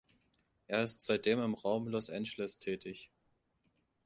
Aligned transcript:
Er 0.65 0.81
ist 0.83 1.01
seitdem 1.01 1.39
im 1.43 1.53
Raum 1.53 1.87
Los 1.87 2.09
Angeles 2.09 2.57
tätig. 2.57 3.11